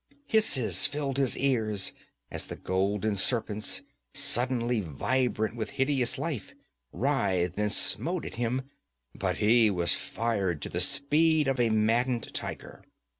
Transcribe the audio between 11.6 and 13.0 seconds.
maddened tiger.